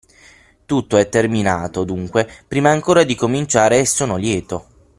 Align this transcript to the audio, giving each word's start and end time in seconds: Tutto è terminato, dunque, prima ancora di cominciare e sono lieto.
Tutto 0.65 0.97
è 0.97 1.09
terminato, 1.09 1.83
dunque, 1.83 2.27
prima 2.47 2.71
ancora 2.71 3.03
di 3.03 3.13
cominciare 3.13 3.77
e 3.81 3.85
sono 3.85 4.15
lieto. 4.15 4.65